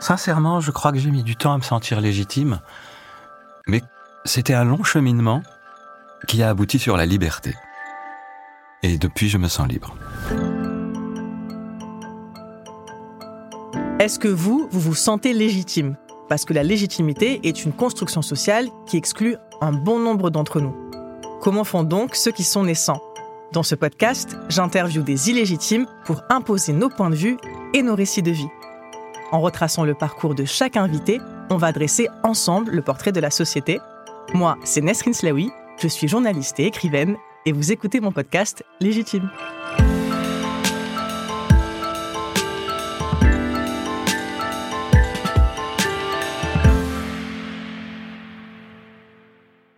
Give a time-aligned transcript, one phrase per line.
[0.00, 2.60] Sincèrement, je crois que j'ai mis du temps à me sentir légitime,
[3.68, 3.82] mais
[4.24, 5.42] c'était un long cheminement
[6.26, 7.54] qui a abouti sur la liberté.
[8.82, 9.94] Et depuis, je me sens libre.
[13.98, 15.96] Est-ce que vous, vous vous sentez légitime?
[16.30, 20.74] Parce que la légitimité est une construction sociale qui exclut un bon nombre d'entre nous.
[21.42, 23.02] Comment font donc ceux qui sont naissants?
[23.52, 27.36] Dans ce podcast, j'interviewe des illégitimes pour imposer nos points de vue
[27.74, 28.48] et nos récits de vie.
[29.32, 33.30] En retraçant le parcours de chaque invité, on va dresser ensemble le portrait de la
[33.30, 33.80] société.
[34.34, 39.30] Moi, c'est Nesrin Slaoui, je suis journaliste et écrivaine, et vous écoutez mon podcast Légitime.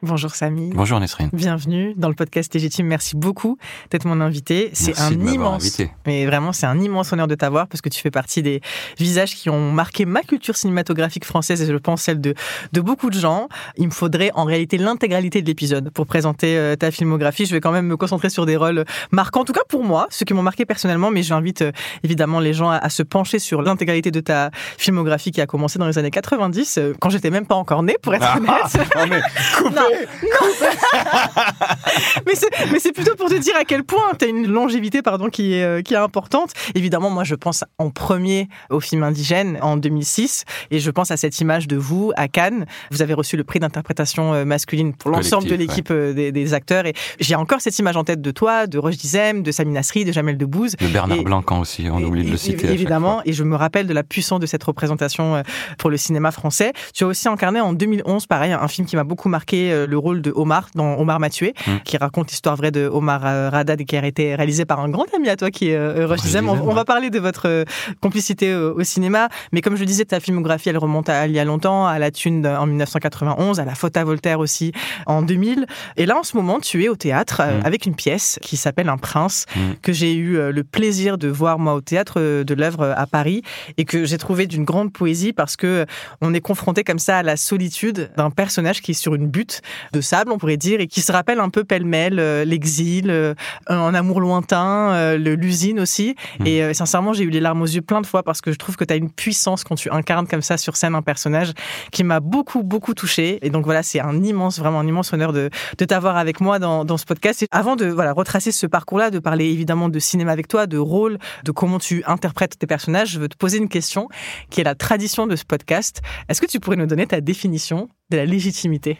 [0.05, 0.71] Bonjour Samy.
[0.75, 1.31] Bonjour Nesrine.
[1.33, 2.87] Bienvenue dans le podcast Légitime.
[2.87, 3.57] Merci beaucoup
[3.93, 4.71] d'être mon invité.
[4.73, 5.93] C'est un de immense, invité.
[6.07, 8.61] mais vraiment c'est un immense honneur de t'avoir parce que tu fais partie des
[8.99, 12.35] visages qui ont marqué ma culture cinématographique française et je pense celle de
[12.73, 13.49] de beaucoup de gens.
[13.77, 17.47] Il me faudrait en réalité l'intégralité de l'épisode pour présenter euh, ta filmographie.
[17.47, 20.09] Je vais quand même me concentrer sur des rôles marquants, en tout cas pour moi,
[20.11, 21.13] ceux qui m'ont marqué personnellement.
[21.13, 21.71] Mais j'invite euh,
[22.03, 25.79] évidemment les gens à, à se pencher sur l'intégralité de ta filmographie qui a commencé
[25.79, 28.89] dans les années 90, euh, quand j'étais même pas encore née, pour être honnête.
[29.09, 29.21] Mais
[29.57, 29.92] coupez Non,
[32.27, 35.03] mais c'est mais c'est plutôt pour te dire à quel point tu as une longévité
[35.03, 36.53] pardon qui est euh, qui est importante.
[36.75, 41.17] Évidemment, moi je pense en premier au film indigène en 2006 et je pense à
[41.17, 42.67] cette image de vous à Cannes.
[42.91, 46.55] Vous avez reçu le prix d'interprétation euh, masculine pour l'ensemble de l'équipe euh, des, des
[46.55, 49.73] acteurs et j'ai encore cette image en tête de toi, de Roche Dizem, de Sami
[49.73, 50.77] Nasri, de Jamel Debbouze.
[50.77, 52.71] De Bernard Et- Blancan aussi, on Et- oublie de le citer.
[52.73, 55.43] Évidemment, et je me rappelle de la puissance de cette représentation
[55.79, 56.73] pour le cinéma français.
[56.95, 60.23] Tu as aussi incarné en 2011, pareil, un film qui m'a beaucoup marqué, le rôle
[60.23, 61.71] de Omar dans Omar m'a tué, Mm.
[61.85, 64.89] qui raconte l'histoire vraie de Omar euh, Radad et qui a été réalisé par un
[64.89, 66.49] grand ami à toi qui est euh, Dizem.
[66.49, 67.65] On, va parler de votre euh,
[68.01, 71.33] complicité euh, au cinéma, mais comme je le disais, ta filmographie, elle remonte à il
[71.33, 74.73] y a longtemps, à La Thune en 1991, à La Faute à Voltaire aussi
[75.07, 75.67] en 2000.
[75.97, 77.67] Et là, en ce moment, tu es au théâtre euh, Mm.
[77.67, 79.61] avec une pièce qui s'appelle Un prince, Mm.
[79.83, 82.95] que j'ai eu euh, le plaisir de voir moi au théâtre euh, de l'œuvre euh,
[82.97, 83.43] à Paris
[83.77, 85.85] et que j'ai trouvé d'une grande poésie parce que euh,
[86.21, 89.61] on est confronté comme ça à la solitude d'un personnage qui est sur une butte
[89.93, 93.35] de sable, on pourrait dire, et qui se rappelle un peu pêle-mêle euh, l'exil, euh,
[93.67, 96.15] un amour lointain, euh, l'usine aussi.
[96.41, 96.47] Mm.
[96.47, 98.77] Et sincèrement, j'ai eu les larmes aux yeux plein de fois parce que je trouve
[98.77, 101.53] que tu as une puissance quand tu incarnes comme ça sur scène un personnage
[101.91, 103.39] qui m'a beaucoup, beaucoup touché.
[103.43, 106.59] Et donc voilà, c'est un immense, vraiment un immense honneur de, de t'avoir avec moi
[106.59, 107.43] dans, dans ce podcast.
[107.43, 110.79] Et avant de voilà, retracer ce parcours-là, de parler évidemment de cinéma avec toi, de
[110.79, 114.09] rôle, de comment tu interprètes tes personnages, je veux te poser une question
[114.51, 116.03] qui est la tradition de ce podcast.
[116.29, 118.99] Est-ce que tu pourrais nous donner ta définition de la légitimité?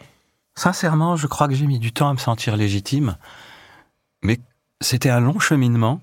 [0.55, 3.17] Sincèrement, je crois que j'ai mis du temps à me sentir légitime,
[4.23, 4.39] mais
[4.81, 6.01] c'était un long cheminement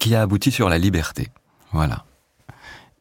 [0.00, 1.28] qui a abouti sur la liberté.
[1.72, 2.04] Voilà.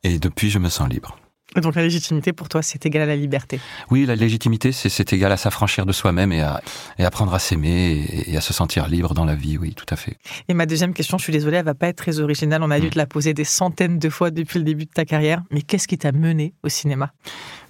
[0.04, 1.18] Et depuis, je me sens libre.
[1.56, 3.60] Et Donc la légitimité pour toi, c'est égal à la liberté.
[3.90, 6.62] Oui, la légitimité, c'est égal à s'affranchir de soi-même et à
[7.00, 9.86] et apprendre à s'aimer et, et à se sentir libre dans la vie, oui, tout
[9.90, 10.18] à fait.
[10.50, 12.62] Et ma deuxième question, je suis désolée, elle va pas être très originale.
[12.64, 12.90] On a dû Mm.
[12.92, 15.42] te la poser des centaines de fois depuis le début de ta carrière.
[15.50, 17.14] Mais qu'est-ce qui t'a mené au cinéma?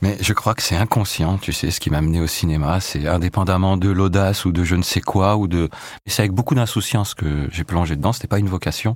[0.01, 3.07] Mais je crois que c'est inconscient, tu sais, ce qui m'a amené au cinéma, c'est
[3.07, 5.69] indépendamment de l'audace ou de je ne sais quoi ou de,
[6.05, 8.13] c'est avec beaucoup d'insouciance que j'ai plongé dedans.
[8.13, 8.95] C'était pas une vocation,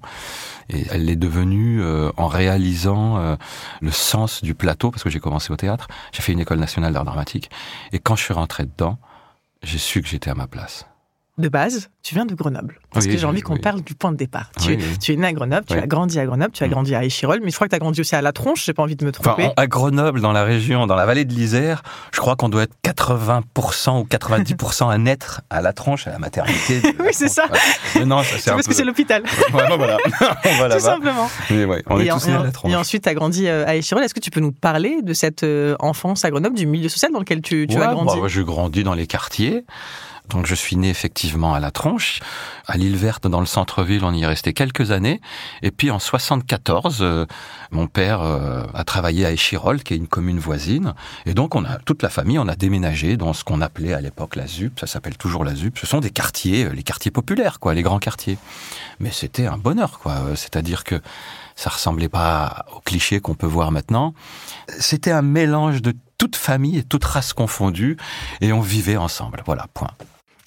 [0.69, 3.35] et elle l'est devenue euh, en réalisant euh,
[3.81, 5.88] le sens du plateau, parce que j'ai commencé au théâtre.
[6.12, 7.50] J'ai fait une école nationale d'art dramatique,
[7.94, 9.00] et quand je suis rentré dedans,
[9.63, 10.85] j'ai su que j'étais à ma place.
[11.38, 12.78] De base, tu viens de Grenoble.
[12.94, 13.62] Parce Oui, que j'ai envie qu'on oui.
[13.62, 14.52] parle du point de départ.
[14.59, 15.00] Tu, Oui, es, oui.
[15.00, 16.72] tu es né à Grenoble, tu as grandi à Grenoble, tu as Mm.
[16.72, 18.74] grandi à Échirol, mais je crois que tu as grandi aussi à La Tronche, j'ai
[18.74, 19.45] pas envie de me Enfin, tromper.
[19.45, 21.83] en- à Grenoble, dans la région, dans la vallée de l'Isère,
[22.13, 26.19] je crois qu'on doit être 80% ou 90% à naître à la tronche, à la
[26.19, 26.81] maternité.
[27.00, 27.44] Oui, c'est ça.
[27.95, 28.72] Mais non, ça c'est parce peu...
[28.72, 29.98] que c'est l'hôpital, voilà.
[30.45, 31.30] on va tout simplement.
[31.50, 32.72] Mais ouais, on est et, en- tous nés à la tronche.
[32.72, 34.04] et ensuite, tu as grandi euh, à Échirol.
[34.04, 37.12] Est-ce que tu peux nous parler de cette euh, enfance à Grenoble, du milieu social
[37.13, 38.16] dans lequel tu, tu Ouais, as grandi?
[38.16, 39.63] bah, ouais, je grandis dans les quartiers.
[40.31, 42.19] Donc je suis né effectivement à La Tronche,
[42.68, 45.22] à l'île verte dans le centre-ville, on y est resté quelques années.
[45.62, 47.25] Et puis en 74, euh,
[47.72, 50.94] mon père euh, a travaillé à Échirol, qui est une commune voisine.
[51.25, 54.01] Et donc on a toute la famille, on a déménagé dans ce qu'on appelait à
[54.01, 55.78] l'époque la ZUP, ça s'appelle toujours la ZUP.
[55.78, 58.38] Ce sont des quartiers, euh, les quartiers populaires, quoi, les grands quartiers.
[59.00, 60.22] Mais c'était un bonheur, quoi.
[60.36, 61.01] C'est-à-dire que
[61.56, 64.13] ça ressemblait pas aux clichés qu'on peut voir maintenant.
[64.80, 67.98] C'était un mélange de toute famille et toute race confondue,
[68.42, 69.42] et on vivait ensemble.
[69.45, 69.89] Voilà, point.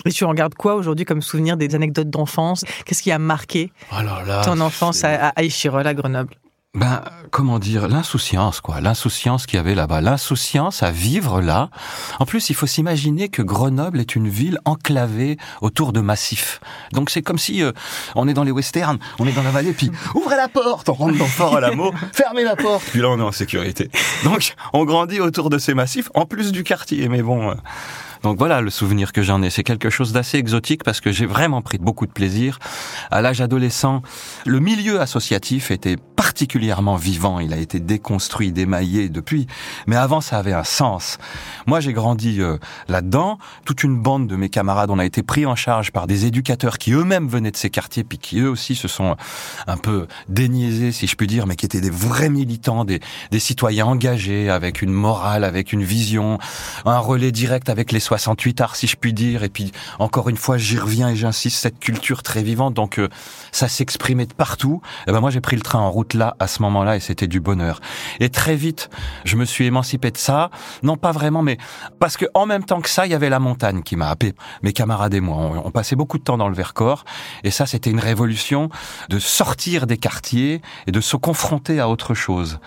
[0.05, 2.65] Et tu regardes quoi aujourd'hui comme souvenir des anecdotes d'enfance?
[2.85, 6.35] Qu'est-ce qui a marqué oh là ton enfance à, à Échirol, à Grenoble?
[6.75, 8.81] Ben, comment dire, l'insouciance, quoi.
[8.81, 10.01] L'insouciance qu'il y avait là-bas.
[10.01, 11.71] L'insouciance à vivre là.
[12.19, 16.61] En plus, il faut s'imaginer que Grenoble est une ville enclavée autour de massifs.
[16.93, 17.71] Donc c'est comme si euh,
[18.17, 20.95] on est dans les westerns, on est dans la vallée, puis ouvrez la porte, on
[20.95, 23.89] rentre dans Fort à l'amour, fermez la porte, puis là on est en sécurité.
[24.25, 27.09] Donc on grandit autour de ces massifs, en plus du quartier.
[27.09, 27.55] Mais bon, euh,
[28.25, 29.51] donc voilà le souvenir que j'en ai.
[29.51, 32.59] C'est quelque chose d'assez exotique parce que j'ai vraiment pris beaucoup de plaisir.
[33.11, 34.01] À l'âge adolescent,
[34.47, 37.39] le milieu associatif était particulièrement vivant.
[37.39, 39.47] Il a été déconstruit, démaillé depuis.
[39.87, 41.19] Mais avant, ça avait un sens.
[41.67, 42.57] Moi, j'ai grandi euh,
[42.89, 43.39] là-dedans.
[43.67, 46.79] Toute une bande de mes camarades, on a été pris en charge par des éducateurs
[46.79, 49.17] qui eux-mêmes venaient de ces quartiers, puis qui eux aussi se sont
[49.67, 53.01] un peu déniaisés, si je puis dire, mais qui étaient des vrais militants, des,
[53.39, 56.39] citoyens engagés, avec une morale, avec une vision,
[56.87, 59.43] un relais direct avec les 68 arts, si je puis dire.
[59.43, 62.75] Et puis, encore une fois, j'y reviens et j'insiste, cette culture très vivante.
[62.75, 63.09] Donc, euh,
[63.53, 64.81] ça s'exprimait de partout.
[65.07, 67.27] Et ben moi, j'ai pris le train en route là, à ce moment-là, et c'était
[67.27, 67.81] du bonheur.
[68.21, 68.91] Et très vite,
[69.25, 70.51] je me suis émancipé de ça.
[70.83, 71.59] Non, pas vraiment, mais
[71.99, 74.35] parce que en même temps que ça, il y avait la montagne qui m'a happé.
[74.63, 77.05] Mes camarades et moi, on, passait beaucoup de temps dans le Vercors.
[77.43, 78.69] Et ça, c'était une révolution
[79.09, 82.61] de sortir des quartiers et de se confronter à autre chose.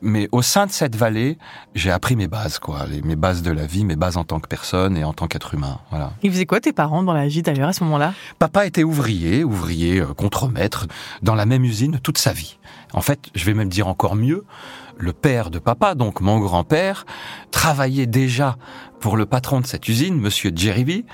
[0.00, 1.38] Mais au sein de cette vallée,
[1.74, 2.86] j'ai appris mes bases, quoi.
[3.04, 5.54] Mes bases de la vie, mes bases en tant que personne et en tant qu'être
[5.54, 5.78] humain.
[5.90, 6.12] Voilà.
[6.22, 8.14] Ils faisaient quoi tes parents dans la vie d'ailleurs à ce moment-là?
[8.38, 10.86] Papa était ouvrier, ouvrier euh, contremaître
[11.22, 12.58] dans la même usine toute sa vie.
[12.92, 14.44] En fait, je vais même dire encore mieux,
[14.98, 17.06] le père de papa, donc mon grand-père,
[17.50, 18.56] travaillait déjà
[19.00, 21.04] pour le patron de cette usine, Monsieur Djeribi,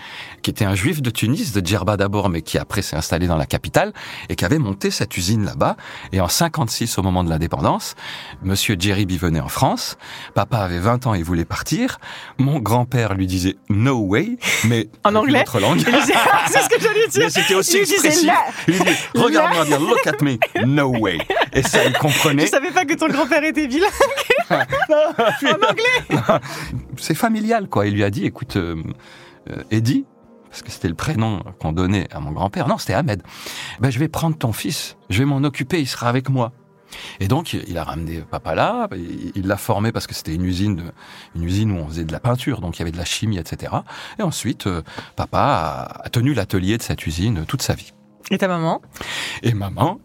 [0.48, 3.36] qui était un juif de Tunis, de Djerba d'abord, mais qui après s'est installé dans
[3.36, 3.92] la capitale,
[4.30, 5.76] et qui avait monté cette usine là-bas.
[6.10, 7.96] Et en 56, au moment de l'indépendance,
[8.42, 9.98] Monsieur Djeribi venait en France.
[10.32, 12.00] Papa avait 20 ans et voulait partir.
[12.38, 15.80] Mon grand-père lui disait no way, mais en anglais, autre langue.
[16.46, 17.24] C'est ce que j'allais dire.
[17.24, 18.32] Mais c'était aussi expressif.
[18.68, 21.18] Il lui dit, regarde-moi bien, look at me, no way.
[21.52, 22.46] Et ça, il comprenait.
[22.46, 23.90] Je savais pas que ton grand-père était bilingue.
[24.48, 24.54] en
[25.68, 26.40] anglais.
[26.96, 27.86] C'est familial, quoi.
[27.86, 28.76] Il lui a dit, écoute, euh,
[29.50, 30.06] euh, Eddie,
[30.48, 32.68] parce que c'était le prénom qu'on donnait à mon grand-père.
[32.68, 33.22] Non, c'était Ahmed.
[33.80, 36.52] Ben, je vais prendre ton fils, je vais m'en occuper, il sera avec moi.
[37.20, 40.92] Et donc, il a ramené papa là, il l'a formé parce que c'était une usine,
[41.34, 43.38] une usine où on faisait de la peinture, donc il y avait de la chimie,
[43.38, 43.72] etc.
[44.18, 44.82] Et ensuite, euh,
[45.16, 47.92] papa a, tenu l'atelier de cette usine toute sa vie.
[48.30, 48.80] Et ta maman?
[49.42, 50.00] Et maman,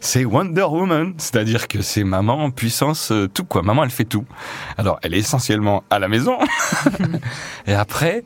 [0.00, 3.62] c'est Wonder Woman, c'est-à-dire que c'est maman en puissance tout quoi.
[3.62, 4.24] Maman, elle fait tout.
[4.76, 6.38] Alors, elle est essentiellement à la maison.
[7.66, 8.24] et après,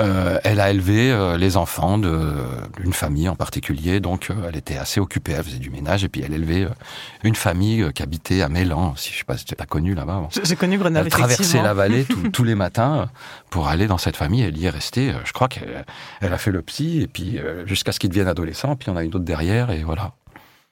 [0.00, 4.76] euh, elle a élevé euh, les enfants d'une famille en particulier, donc euh, elle était
[4.76, 6.68] assez occupée, elle faisait du ménage et puis elle élevait
[7.24, 10.28] une famille qui habitait à Mélan, si je sais pas si tu as connu là-bas.
[10.42, 11.06] J'ai connu Grenoble.
[11.06, 13.10] Elle traversait la vallée tous les matins
[13.50, 14.42] pour aller dans cette famille.
[14.42, 15.12] Elle y est restée.
[15.24, 15.84] Je crois qu'elle
[16.20, 18.76] a fait le psy et puis jusqu'à ce qu'il devienne adolescent.
[18.76, 20.12] Puis on a une autre derrière et voilà.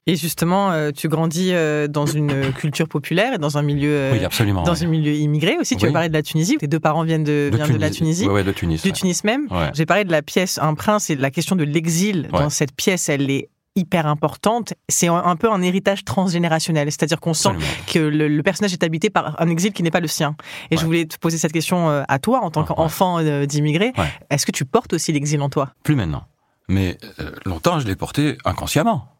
[0.08, 4.12] Et justement, euh, tu grandis euh, dans une culture populaire et dans un milieu, euh,
[4.12, 5.76] oui, absolument, dans un milieu immigré aussi.
[5.76, 6.56] Tu as parlé de la Tunisie.
[6.58, 8.28] Tes deux parents viennent de, de, viennent de la Tunisie.
[8.28, 8.82] Oui, de Tunis.
[8.82, 9.48] Du Tunis même.
[9.74, 12.72] J'ai parlé de la pièce Un prince et de la question de l'exil dans cette
[12.72, 13.08] pièce.
[13.08, 14.74] Elle est hyper importante.
[14.88, 17.50] C'est un peu un héritage transgénérationnel, c'est-à-dire qu'on sent
[17.92, 20.36] que le, personnage est habité par un exil qui n'est pas le sien.
[20.70, 23.92] Et je voulais te poser cette question à toi, en tant qu'enfant d'immigré.
[24.30, 25.72] Est-ce que tu portes aussi l'exil en toi?
[25.82, 26.22] Plus maintenant.
[26.68, 26.96] Mais
[27.44, 29.15] longtemps, je l'ai porté inconsciemment.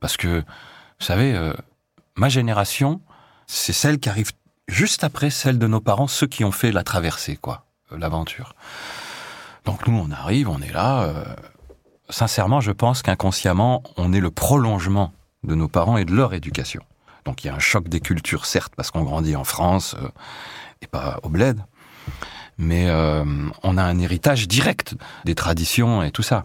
[0.00, 1.52] Parce que, vous savez, euh,
[2.16, 3.00] ma génération,
[3.46, 4.32] c'est celle qui arrive
[4.68, 8.54] juste après celle de nos parents, ceux qui ont fait la traversée, quoi, euh, l'aventure.
[9.64, 11.02] Donc nous, on arrive, on est là.
[11.02, 11.24] Euh,
[12.08, 15.12] sincèrement, je pense qu'inconsciemment, on est le prolongement
[15.44, 16.82] de nos parents et de leur éducation.
[17.24, 19.94] Donc il y a un choc des cultures, certes, parce qu'on grandit en France
[20.80, 21.62] et pas au bled
[22.60, 23.24] mais euh,
[23.62, 26.44] on a un héritage direct des traditions et tout ça.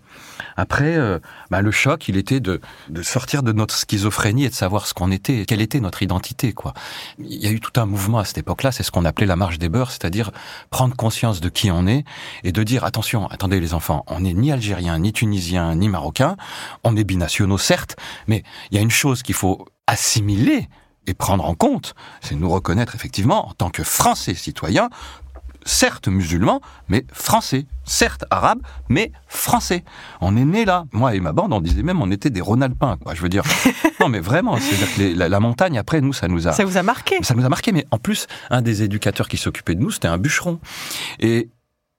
[0.56, 1.20] Après, euh,
[1.52, 2.62] bah, le choc, il était de,
[3.04, 6.54] sortir de notre schizophrénie et de savoir ce qu'on était, quelle était notre identité.
[6.54, 6.74] quoi.
[7.20, 9.36] Il y a eu tout un mouvement à cette époque-là, c'est ce qu'on appelait la
[9.36, 10.32] marche des beurs, c'est-à-dire
[10.70, 12.06] prendre conscience de qui on est
[12.44, 16.38] et de dire attention, attendez les enfants, on n'est ni algérien, ni tunisien, ni marocain,
[16.86, 20.70] on est binationaux certes, mais il y a une chose qu'il faut assimiler
[21.08, 24.90] et prendre en compte, c'est nous reconnaître effectivement en tant que Français citoyens
[25.66, 27.66] certes musulmans, mais français.
[27.84, 29.84] Certes arabes, mais français.
[30.22, 30.86] On est né là.
[30.92, 32.98] Moi et ma bande, on disait même on était des Ronalpins.
[33.14, 33.44] Je veux dire.
[34.00, 36.54] non, mais vraiment, c'est la, la, montagne, après, nous, ça nous a.
[36.54, 37.18] Ça vous a marqué.
[37.22, 40.08] Ça nous a marqué, mais en plus, un des éducateurs qui s'occupait de nous, c'était
[40.08, 40.60] un bûcheron.
[41.20, 41.50] Et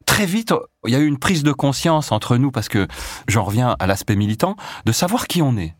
[0.07, 0.55] très vite,
[0.87, 2.87] il y a eu une prise de conscience entre nous, parce que
[3.29, 5.75] j'en reviens à l'aspect militant, de savoir qui on est.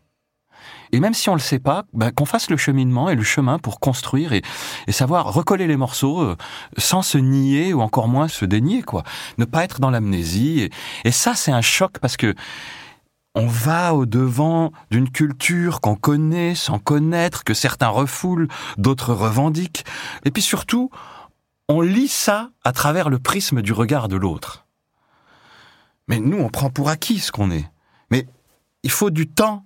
[0.91, 3.59] Et même si on le sait pas, ben, qu'on fasse le cheminement et le chemin
[3.59, 4.41] pour construire et,
[4.87, 6.35] et savoir recoller les morceaux euh,
[6.77, 9.03] sans se nier ou encore moins se dénier, quoi.
[9.37, 10.61] Ne pas être dans l'amnésie.
[10.61, 10.71] Et,
[11.03, 12.35] et ça, c'est un choc parce que
[13.35, 18.47] on va au devant d'une culture qu'on connaît sans connaître, que certains refoulent,
[18.79, 19.85] d'autres revendiquent.
[20.25, 20.89] Et puis surtout,
[21.69, 24.65] on lit ça à travers le prisme du regard de l'autre.
[26.07, 27.69] Mais nous, on prend pour acquis ce qu'on est.
[28.09, 28.27] Mais
[28.83, 29.65] il faut du temps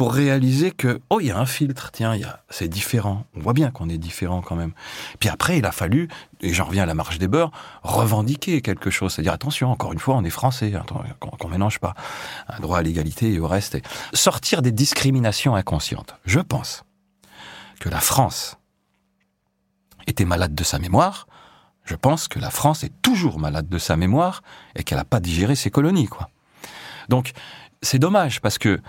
[0.00, 3.26] pour réaliser que oh il y a un filtre tiens y a c'est différent.
[3.36, 4.72] On voit bien qu'on est différent quand même.
[5.18, 6.08] Puis après il a fallu
[6.40, 7.50] et j'en reviens à la marche des beurs
[7.82, 9.12] revendiquer quelque chose.
[9.12, 10.72] C'est-à-dire attention encore une fois on est français
[11.18, 11.92] qu'on mélange pas
[12.48, 13.76] un droit à l'égalité et au reste.
[14.14, 16.14] Sortir des discriminations inconscientes.
[16.24, 16.82] Je pense
[17.78, 18.56] que la France
[20.06, 21.26] était malade de sa mémoire.
[21.84, 24.40] Je pense que la France est toujours malade de sa mémoire
[24.76, 26.30] et qu'elle n'a pas digéré ses colonies quoi.
[27.10, 27.32] Donc
[27.82, 28.80] c'est dommage parce que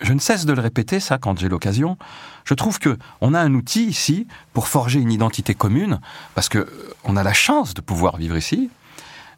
[0.00, 1.98] je ne cesse de le répéter, ça, quand j'ai l'occasion.
[2.44, 6.00] Je trouve que on a un outil ici pour forger une identité commune,
[6.34, 8.70] parce que euh, on a la chance de pouvoir vivre ici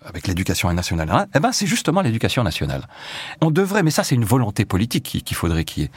[0.03, 1.29] avec l'éducation nationale.
[1.35, 2.89] Eh ben, c'est justement l'éducation nationale.
[3.43, 5.91] On devrait, mais ça, c'est une volonté politique qu'il faudrait qu'il y ait,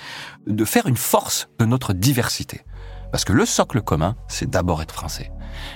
[0.48, 2.62] de faire une force de notre diversité.
[3.12, 5.32] Parce que le socle commun, c'est d'abord être français.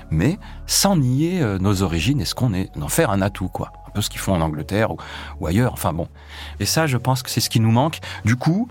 [0.09, 3.71] Mais sans nier euh, nos origines et ce qu'on est, d'en faire un atout, quoi
[4.01, 4.89] ce qu'ils font en Angleterre
[5.39, 5.73] ou, ailleurs.
[5.73, 6.07] Enfin bon.
[6.59, 7.99] Et ça, je pense que c'est ce qui nous manque.
[8.25, 8.67] Du coup,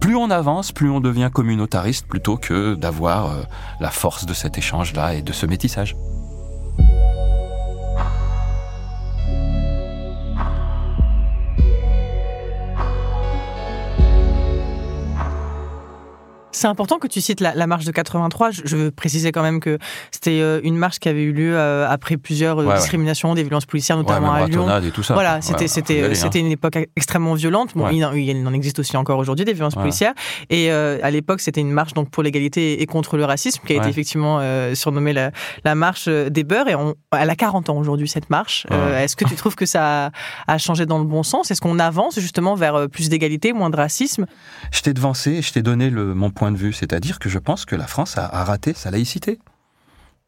[0.00, 3.42] plus on avance, plus on devient communautariste plutôt que d'avoir euh,
[3.80, 5.96] la force de cet échange-là et de ce métissage.
[16.56, 18.50] C'est important que tu cites la, marche de 83.
[18.50, 19.76] Je, veux préciser quand même que
[20.10, 23.66] c'était euh, une marche qui avait eu lieu euh, après plusieurs euh, discriminations, des violences
[23.66, 24.66] policières, notamment à Lyon.
[24.80, 25.12] Et tout ça.
[25.12, 26.14] Voilà, c'était c'était hein.
[26.14, 27.72] c'était une époque extrêmement violente.
[27.74, 30.14] Bon, il, en existe aussi encore aujourd'hui des violences policières.
[30.48, 33.76] Et à l'époque, c'était une marche donc pour l'égalité et contre le racisme qui a
[33.76, 34.40] été effectivement
[34.74, 35.32] surnommée la,
[35.62, 36.68] la, marche des beurs.
[36.68, 38.66] Et on, elle a 40 ans aujourd'hui cette marche.
[38.70, 40.10] Est-ce que tu trouves que ça
[40.46, 41.50] a, changé dans le bon sens?
[41.50, 44.24] Est-ce qu'on avance justement vers plus d'égalité, moins de racisme?
[44.72, 46.72] Je t'ai devancé, je t'ai donné le, mon point de vue.
[46.72, 49.38] C'est-à-dire que je pense que la France a, raté sa laïcité.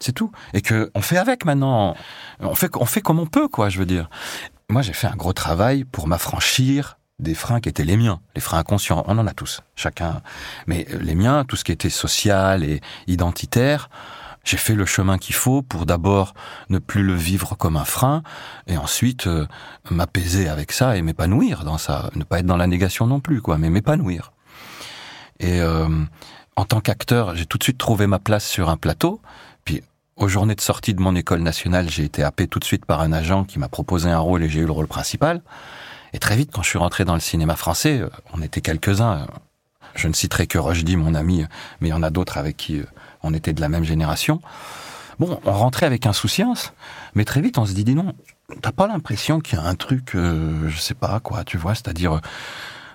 [0.01, 0.31] C'est tout.
[0.55, 1.97] Et que on fait avec maintenant.
[2.41, 4.09] On fait, on fait comme on peut, quoi, je veux dire.
[4.71, 8.41] Moi, j'ai fait un gros travail pour m'affranchir des freins qui étaient les miens, les
[8.41, 9.03] freins inconscients.
[9.07, 10.23] On en a tous, chacun.
[10.67, 13.91] Mais les miens, tout ce qui était social et identitaire,
[14.45, 16.35] j'ai fait le chemin qu'il faut pour d'abord
[16.71, 18.23] ne plus le vivre comme un frein
[18.67, 19.47] et ensuite euh,
[19.91, 22.11] m'apaiser avec ça et m'épanouir dans ça.
[22.15, 24.33] Ne pas être dans la négation non plus, quoi, mais m'épanouir.
[25.41, 25.89] Et euh,
[26.57, 29.21] en tant qu'acteur, j'ai tout de suite trouvé ma place sur un plateau.
[29.65, 29.83] Puis
[30.17, 33.01] aux journées de sortie de mon école nationale, j'ai été happé tout de suite par
[33.01, 35.43] un agent qui m'a proposé un rôle et j'ai eu le rôle principal.
[36.13, 39.27] Et très vite, quand je suis rentré dans le cinéma français, euh, on était quelques-uns.
[39.95, 41.45] Je ne citerai que Rochdy, mon ami,
[41.81, 42.85] mais il y en a d'autres avec qui euh,
[43.23, 44.41] on était de la même génération.
[45.19, 46.73] Bon, on rentrait avec insouciance,
[47.15, 48.15] mais très vite on se dit, dis non,
[48.63, 51.75] t'as pas l'impression qu'il y a un truc, euh, je sais pas quoi, tu vois,
[51.75, 52.21] c'est-à-dire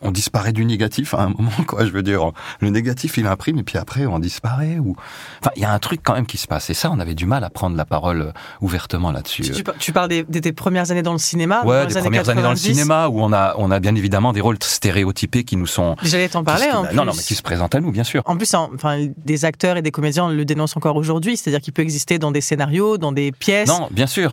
[0.04, 1.86] on disparaît du négatif à un moment, quoi.
[1.86, 4.78] Je veux dire, le négatif, il imprime et puis après, on disparaît.
[4.80, 4.96] Ou
[5.42, 6.70] enfin, il y a un truc quand même qui se passe.
[6.70, 8.32] Et ça, on avait du mal à prendre la parole euh,
[8.62, 9.44] ouvertement là-dessus.
[9.80, 12.56] Tu, parles des, tes premières années dans le cinéma Ouais, des premières années dans le
[12.56, 15.96] cinéma où on a, on a bien évidemment des rôles stéréotypés qui nous sont.
[16.04, 16.70] J'allais t'en parler.
[16.72, 18.22] en non, non, mais qui se présentent à nous, bien sûr.
[18.26, 21.38] En plus, enfin, des acteurs et des comédiens le dénoncent encore aujourd'hui.
[21.38, 23.70] C'est-à-dire qu'il peut exister dans des scénarios, dans des pièces.
[23.70, 24.32] Non, bien sûr.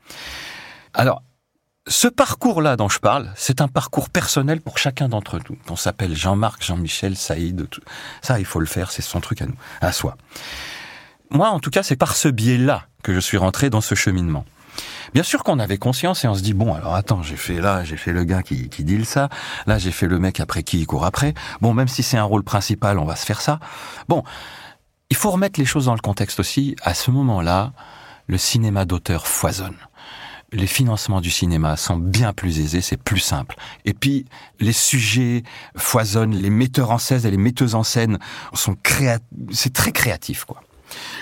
[0.94, 1.22] Alors,
[1.86, 5.56] ce parcours-là dont je parle, c'est un parcours personnel pour chacun d'entre nous.
[5.68, 7.68] On s'appelle Jean-Marc, Jean-Michel, Saïd.
[7.68, 7.80] Tout.
[8.22, 10.16] Ça, il faut le faire, c'est son truc à nous, à soi.
[11.30, 14.44] Moi, en tout cas, c'est par ce biais-là que je suis rentré dans ce cheminement.
[15.14, 17.82] Bien sûr qu'on avait conscience et on se dit bon alors attends j'ai fait là
[17.82, 19.28] j'ai fait le gars qui qui dit ça
[19.66, 22.22] là j'ai fait le mec après qui il court après bon même si c'est un
[22.22, 23.58] rôle principal on va se faire ça
[24.08, 24.22] bon
[25.10, 27.72] il faut remettre les choses dans le contexte aussi à ce moment-là
[28.28, 29.76] le cinéma d'auteur foisonne
[30.52, 33.56] les financements du cinéma sont bien plus aisés, c'est plus simple.
[33.84, 34.26] Et puis,
[34.58, 35.42] les sujets
[35.76, 38.18] foisonnent, les metteurs en scène et les metteuses en scène
[38.52, 40.62] sont créatifs, c'est très créatif, quoi.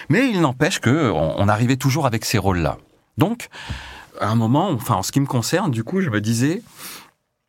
[0.09, 2.79] Mais il n'empêche que on, arrivait toujours avec ces rôles-là.
[3.19, 3.49] Donc,
[4.19, 6.63] à un moment, enfin, en ce qui me concerne, du coup, je me disais,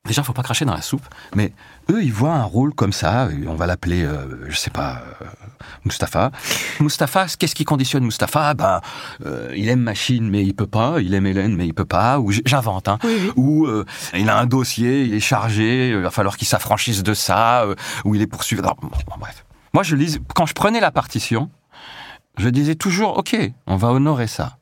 [0.06, 1.06] Déjà, faut pas cracher dans la soupe,
[1.36, 1.52] mais
[1.90, 5.26] eux, ils voient un rôle comme ça, on va l'appeler, euh, je sais pas, euh,
[5.86, 6.32] Mustapha.
[6.80, 8.54] Mustapha, qu'est-ce qui conditionne Mustapha?
[8.54, 8.82] Ben,
[9.26, 11.02] euh, il aime machine, mais il peut pas.
[11.02, 12.20] Il aime Hélène, mais il peut pas.
[12.20, 13.00] Ou j'invente, hein.
[13.36, 17.14] Ou euh, il a un dossier, il est chargé, il va falloir qu'il s'affranchisse de
[17.14, 17.66] ça.
[18.06, 18.62] ou il est poursuivi.
[18.62, 19.46] bon, bref.
[19.74, 21.50] Moi, je lis quand je prenais la partition,
[22.38, 24.58] je disais toujours, ok, on va honorer ça,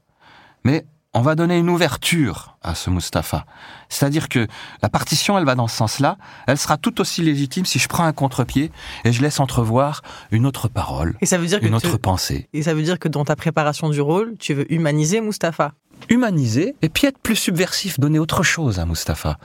[0.64, 0.86] mais
[1.18, 3.46] on va donner une ouverture à ce Mustapha.
[3.90, 4.46] C'est-à-dire que
[4.84, 8.04] la partition, elle va dans ce sens-là, elle sera tout aussi légitime si je prends
[8.04, 8.72] un contre-pied
[9.04, 11.98] et je laisse entrevoir une autre parole, et ça veut dire une que autre tu-
[11.98, 12.50] pensée.
[12.54, 15.72] Et ça veut dire que dans ta préparation du rôle, tu veux humaniser Mustapha.
[16.10, 19.40] Humaniser et puis être plus subversif, donner autre chose à Mustapha.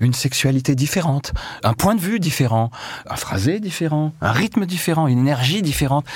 [0.00, 1.32] Une sexualité différente,
[1.64, 2.70] un point de vue différent,
[3.08, 6.06] un phrasé différent, un rythme différent, une énergie différente.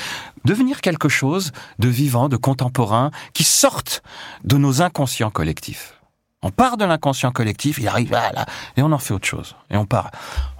[0.44, 4.02] Devenir quelque chose de vivant, de contemporain, qui sorte
[4.44, 5.94] de nos inconscients collectifs.
[6.42, 8.46] On part de l'inconscient collectif, il arrive là, là,
[8.76, 9.54] et on en fait autre chose.
[9.70, 10.10] Et on part.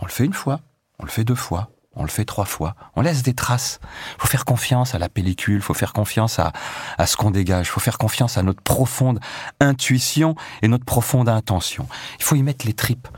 [0.01, 0.61] On le fait une fois,
[0.99, 2.75] on le fait deux fois, on le fait trois fois.
[2.97, 3.81] On laisse des traces.
[4.19, 6.53] faut faire confiance à la pellicule, faut faire confiance à,
[6.99, 9.21] à ce qu'on dégage, faut faire confiance à notre profonde
[9.61, 11.87] intuition et notre profonde intention.
[12.19, 13.09] Il faut y mettre les tripes.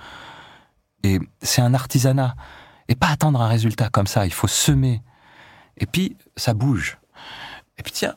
[1.04, 2.34] Et c'est un artisanat.
[2.88, 5.02] Et pas attendre un résultat comme ça, il faut semer.
[5.78, 6.98] Et puis, ça bouge.
[7.78, 8.14] Et puis tiens,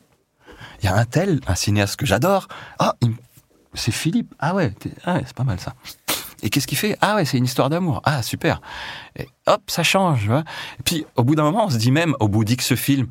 [0.80, 2.48] il y a un tel, un cinéaste que j'adore.
[2.78, 2.94] Ah,
[3.74, 4.34] c'est Philippe.
[4.38, 4.74] Ah ah ouais,
[5.04, 5.74] c'est pas mal ça.
[6.42, 6.96] Et qu'est-ce qu'il fait?
[7.00, 8.00] Ah ouais, c'est une histoire d'amour.
[8.04, 8.60] Ah super.
[9.16, 10.30] Et hop, ça change.
[10.30, 13.08] Et puis au bout d'un moment, on se dit même, au bout d'X film,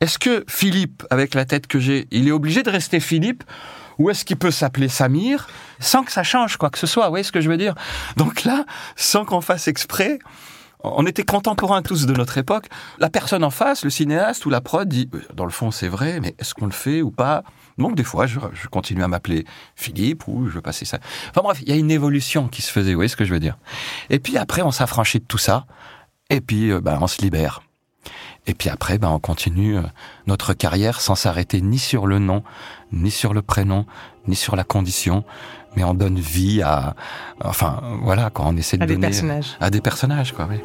[0.00, 3.44] est-ce que Philippe, avec la tête que j'ai, il est obligé de rester Philippe?
[3.98, 5.48] Ou est-ce qu'il peut s'appeler Samir
[5.80, 7.06] sans que ça change quoi que ce soit?
[7.06, 7.74] Vous voyez ce que je veux dire?
[8.16, 10.20] Donc là, sans qu'on fasse exprès,
[10.84, 12.66] on était contemporains tous de notre époque.
[12.98, 15.88] La personne en face, le cinéaste ou la prod dit, euh, dans le fond c'est
[15.88, 17.42] vrai, mais est-ce qu'on le fait ou pas?
[17.78, 18.38] Donc des fois, je,
[18.70, 19.44] continue à m'appeler
[19.76, 20.98] Philippe ou je veux passer ça.
[21.30, 23.32] Enfin bref, il y a une évolution qui se faisait, vous voyez ce que je
[23.32, 23.56] veux dire
[24.10, 25.66] Et puis après, on s'affranchit de tout ça,
[26.30, 27.62] et puis euh, ben, on se libère.
[28.46, 29.82] Et puis après, ben, on continue euh,
[30.26, 32.42] notre carrière sans s'arrêter ni sur le nom,
[32.92, 33.86] ni sur le prénom,
[34.26, 35.24] ni sur la condition,
[35.76, 36.94] mais on donne vie à,
[37.44, 39.56] enfin voilà, quand on essaie de À des donner personnages.
[39.60, 40.46] à des personnages, quoi.
[40.50, 40.56] Oui.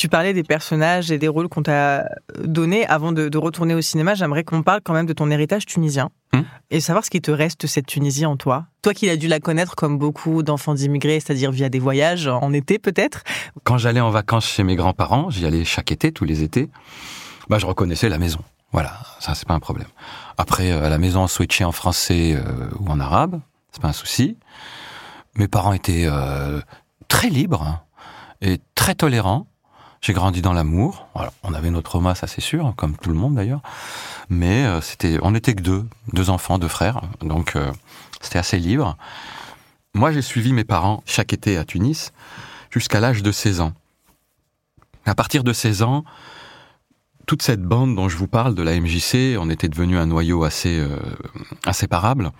[0.00, 2.08] Tu parlais des personnages et des rôles qu'on t'a
[2.42, 2.86] donnés.
[2.86, 6.08] Avant de, de retourner au cinéma, j'aimerais qu'on parle quand même de ton héritage tunisien
[6.32, 6.42] Hmm.
[6.70, 8.66] et savoir ce qui te reste de cette Tunisie en toi.
[8.82, 12.52] Toi qui as dû la connaître comme beaucoup d'enfants d'immigrés, c'est-à-dire via des voyages en
[12.52, 13.24] été peut-être.
[13.64, 16.70] Quand j'allais en vacances chez mes grands-parents, j'y allais chaque été, tous les étés,
[17.48, 18.38] bah, je reconnaissais la maison.
[18.70, 19.88] Voilà, ça c'est pas un problème.
[20.38, 23.40] Après, euh, à la maison, on switchait en français euh, ou en arabe,
[23.72, 24.38] c'est pas un souci.
[25.34, 26.60] Mes parents étaient euh,
[27.08, 27.80] très libres hein,
[28.40, 29.48] et très tolérants.
[30.00, 31.08] J'ai grandi dans l'amour.
[31.42, 33.60] On avait notre trauma, ça c'est sûr, comme tout le monde d'ailleurs.
[34.30, 37.70] Mais euh, c'était, on n'était que deux, deux enfants, deux frères, donc euh,
[38.20, 38.96] c'était assez libre.
[39.94, 42.12] Moi, j'ai suivi mes parents chaque été à Tunis
[42.70, 43.72] jusqu'à l'âge de 16 ans.
[45.04, 46.04] À partir de 16 ans,
[47.26, 50.44] toute cette bande dont je vous parle de la MJC, on était devenu un noyau
[50.44, 50.96] assez euh,
[51.66, 52.30] inséparable.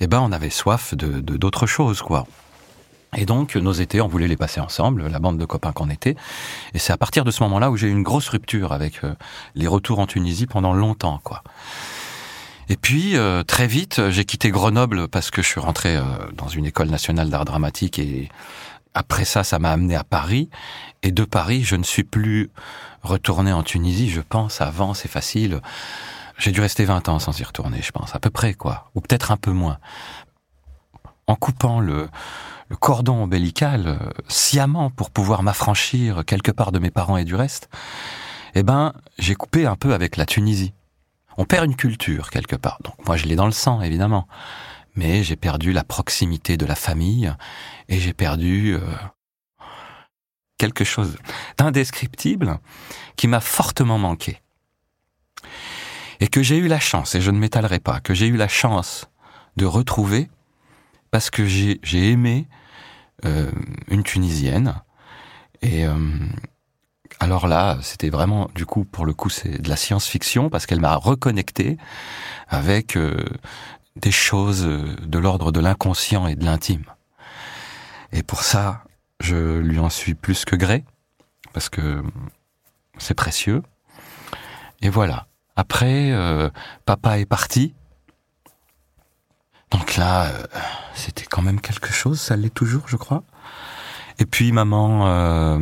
[0.00, 2.26] Eh ben, on avait soif de- d'autres choses, quoi.
[3.16, 6.14] Et donc, nos étés, on voulait les passer ensemble, la bande de copains qu'on était.
[6.74, 9.14] Et c'est à partir de ce moment-là où j'ai eu une grosse rupture avec euh,
[9.56, 11.42] les retours en Tunisie pendant longtemps, quoi.
[12.68, 16.46] Et puis, euh, très vite, j'ai quitté Grenoble parce que je suis rentré euh, dans
[16.46, 18.28] une école nationale d'art dramatique et
[18.94, 20.50] après ça, ça m'a amené à Paris.
[21.02, 22.50] Et de Paris, je ne suis plus
[23.02, 24.60] retourné en Tunisie, je pense.
[24.60, 25.60] Avant, c'est facile.
[26.38, 28.14] J'ai dû rester 20 ans sans y retourner, je pense.
[28.14, 28.88] À peu près, quoi.
[28.94, 29.78] Ou peut-être un peu moins.
[31.26, 32.08] En coupant le,
[32.76, 33.96] cordon ombilical euh,
[34.28, 37.68] sciemment pour pouvoir m'affranchir quelque part de mes parents et du reste,
[38.54, 40.72] eh ben, j'ai coupé un peu avec la Tunisie.
[41.36, 42.78] On perd une culture quelque part.
[42.84, 44.26] Donc moi, je l'ai dans le sang, évidemment.
[44.94, 47.32] Mais j'ai perdu la proximité de la famille
[47.88, 48.80] et j'ai perdu euh,
[50.58, 51.16] quelque chose
[51.56, 52.58] d'indescriptible
[53.16, 54.40] qui m'a fortement manqué.
[56.18, 58.48] Et que j'ai eu la chance, et je ne m'étalerai pas, que j'ai eu la
[58.48, 59.08] chance
[59.56, 60.28] de retrouver
[61.10, 62.46] parce que j'ai aimé
[63.88, 64.74] une Tunisienne.
[65.62, 65.94] Et euh,
[67.18, 70.80] alors là, c'était vraiment, du coup, pour le coup, c'est de la science-fiction parce qu'elle
[70.80, 71.76] m'a reconnecté
[72.48, 73.22] avec euh,
[73.96, 76.84] des choses euh, de l'ordre de l'inconscient et de l'intime.
[78.12, 78.84] Et pour ça,
[79.20, 80.84] je lui en suis plus que gré
[81.52, 82.02] parce que
[82.98, 83.62] c'est précieux.
[84.80, 85.26] Et voilà.
[85.56, 86.48] Après, euh,
[86.86, 87.74] papa est parti.
[89.70, 90.46] Donc là, euh,
[90.94, 93.22] c'était quand même quelque chose, ça l'est toujours, je crois.
[94.20, 95.58] Et puis maman euh,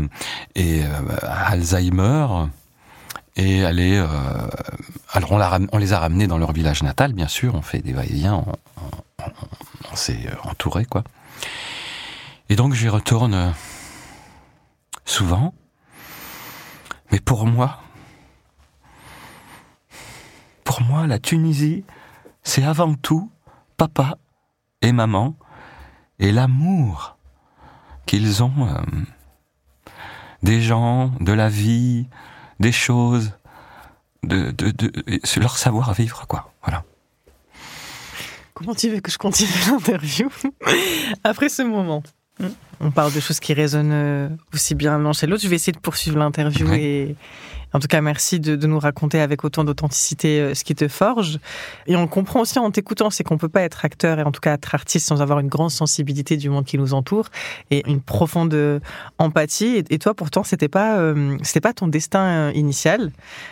[0.56, 2.26] est euh, Alzheimer.
[3.36, 4.06] Et aller, euh,
[5.12, 5.30] alors
[5.70, 7.54] on, les a ramenés dans leur village natal, bien sûr.
[7.54, 8.52] On fait des va-et-vient, on,
[9.92, 11.04] on, s'est entouré, quoi.
[12.48, 13.54] Et donc j'y retourne
[15.04, 15.54] souvent.
[17.12, 17.80] Mais pour moi,
[20.64, 21.84] pour moi, la Tunisie,
[22.42, 23.30] c'est avant tout
[23.78, 24.18] papa
[24.82, 25.34] et maman
[26.18, 27.16] et l'amour
[28.06, 28.74] qu'ils ont euh,
[30.42, 32.06] des gens, de la vie,
[32.60, 33.32] des choses,
[34.24, 34.92] de, de, de,
[35.24, 36.52] c'est leur savoir-vivre, quoi.
[36.62, 36.84] Voilà.
[38.54, 40.28] Comment tu veux que je continue l'interview
[41.22, 42.02] après ce moment?
[42.80, 45.42] On parle de choses qui résonnent aussi bien l'un chez l'autre.
[45.42, 47.16] Je vais essayer de poursuivre l'interview et
[47.72, 50.88] en tout cas merci de, de nous raconter avec autant d'authenticité euh, ce qui te
[50.88, 51.38] forge.
[51.86, 54.32] Et on le comprend aussi en t'écoutant, c'est qu'on peut pas être acteur et en
[54.32, 57.28] tout cas être artiste sans avoir une grande sensibilité du monde qui nous entoure
[57.70, 58.80] et une profonde euh,
[59.18, 59.84] empathie.
[59.90, 63.10] Et, toi pourtant c'était pas euh, c'était pas ton destin euh, initial.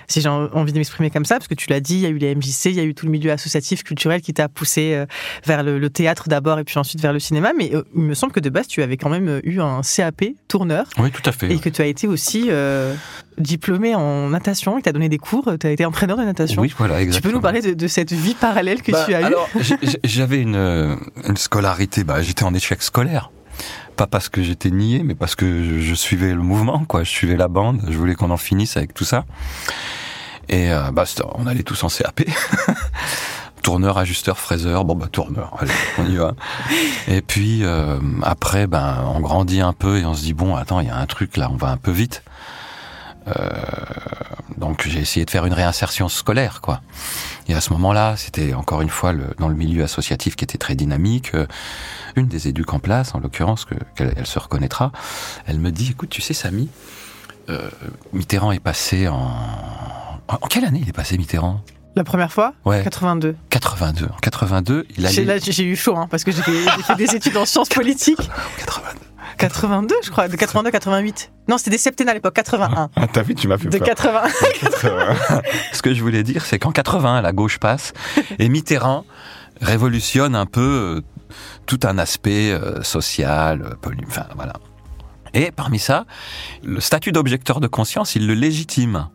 [0.08, 2.06] Si j'ai en- envie de m'exprimer comme ça, parce que tu l'as dit, il y
[2.06, 4.48] a eu les MJC, il y a eu tout le milieu associatif culturel qui t'a
[4.48, 5.04] poussé
[5.44, 7.52] vers le, le théâtre d'abord et puis ensuite vers le cinéma.
[7.56, 10.86] Mais il me semble que de base, tu avais quand même eu un CAP tourneur
[10.98, 11.52] Oui, tout à fait.
[11.52, 12.94] et que tu as été aussi euh,
[13.38, 16.62] diplômé en natation tu as donné des cours, tu as été entraîneur de natation.
[16.62, 17.30] Oui, voilà, Tu exactement.
[17.30, 19.48] peux nous parler de, de cette vie parallèle que Bah, tu as eue alors,
[20.04, 20.96] j'avais une, euh,
[21.28, 23.30] une scolarité, bah, j'étais en échec scolaire.
[23.96, 27.02] Pas parce que j'étais niais, mais parce que je, je suivais le mouvement, quoi.
[27.02, 29.24] Je suivais la bande, je voulais qu'on en finisse avec tout ça.
[30.48, 32.22] Et euh, bah, on allait tous en CAP.
[33.62, 34.84] tourneur, ajusteur, fraiseur.
[34.84, 36.34] Bon, bah, tourneur, allez, on y va.
[37.08, 40.80] Et puis, euh, après, ben, on grandit un peu et on se dit, bon, attends,
[40.80, 42.22] il y a un truc là, on va un peu vite.
[43.28, 43.32] Euh,
[44.56, 46.80] donc, j'ai essayé de faire une réinsertion scolaire, quoi.
[47.48, 50.58] Et à ce moment-là, c'était encore une fois le, dans le milieu associatif qui était
[50.58, 51.32] très dynamique.
[51.34, 51.46] euh,
[52.16, 54.92] Une des éduques en place, en l'occurrence, que- qu'elle elle se reconnaîtra,
[55.46, 56.68] elle me dit, écoute, tu sais, Samy,
[57.50, 57.68] euh,
[58.12, 59.30] Mitterrand est passé en...
[60.28, 61.60] En quelle année il est passé Mitterrand?
[61.94, 62.52] La première fois?
[62.64, 62.82] Ouais.
[62.82, 63.36] 82.
[63.50, 64.06] 82.
[64.06, 65.38] En 82, il J'ai- allait...
[65.38, 67.68] Là, j'ai eu chaud hein, parce que j'ai fait, j'ai fait des études en sciences
[67.68, 68.18] politiques.
[68.58, 69.00] 82.
[69.36, 71.30] 82, je crois, de 82 à 88.
[71.48, 72.90] Non, c'était des septennats à l'époque, 81.
[72.96, 74.22] Ah, t'as vu, tu m'as fait De 80.
[75.72, 77.92] Ce que je voulais dire, c'est qu'en 80, la gauche passe
[78.38, 79.04] et Mitterrand
[79.60, 81.00] révolutionne un peu euh,
[81.66, 84.54] tout un aspect euh, social, euh, poli- enfin voilà.
[85.34, 86.06] Et parmi ça,
[86.64, 89.08] le statut d'objecteur de conscience, il le légitime.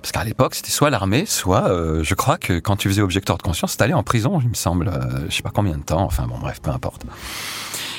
[0.00, 3.38] Parce qu'à l'époque, c'était soit l'armée, soit, euh, je crois que quand tu faisais objecteur
[3.38, 6.02] de conscience, t'allais en prison, il me semble, euh, je sais pas combien de temps,
[6.02, 7.02] enfin bon, bref, peu importe.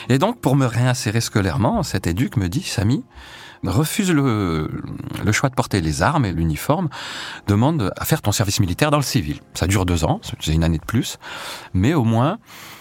[0.09, 3.03] Et donc, pour me réinsérer scolairement, cet éduc me dit, Samy,
[3.63, 4.69] refuse le,
[5.23, 6.89] le choix de porter les armes et l'uniforme,
[7.47, 9.39] demande à faire ton service militaire dans le civil.
[9.53, 11.17] Ça dure deux ans, c'est une année de plus,
[11.73, 12.39] mais au moins,